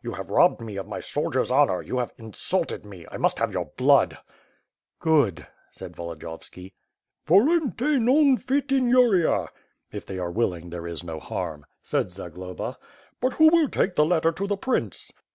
[0.00, 3.38] "You have robbed me of my soldier's honor, you have in sulted me, I must
[3.38, 4.16] have your blood!"
[4.98, 6.72] "Good," said Volodiyovski.
[7.28, 9.48] '^Vohnte non fit injuria.^'
[9.92, 12.78] (If they are willing there is no harm), said Zagloba.
[13.20, 15.12] "But who will take the letter to the prince?"